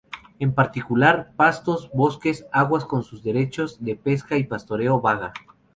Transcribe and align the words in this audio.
En 0.39 0.55
particular, 0.55 1.31
pastos, 1.35 1.91
bosques, 1.93 2.47
aguas 2.51 2.85
con 2.85 3.03
sus 3.03 3.21
derechos 3.21 3.83
de 3.85 3.95
pesca 3.95 4.35
y 4.35 4.45
pastoreo 4.45 4.99
vaga. 4.99 5.31